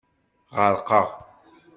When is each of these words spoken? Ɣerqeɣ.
Ɣerqeɣ. 0.57 1.07